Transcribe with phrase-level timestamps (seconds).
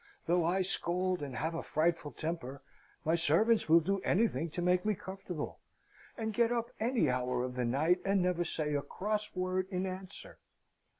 [0.25, 2.63] Though I scold, and have a frightful temper,
[3.05, 5.59] my servants will do anything to make me comfortable,
[6.17, 9.67] and get up at any hour of the night, and never say a cross word
[9.69, 10.39] in answer.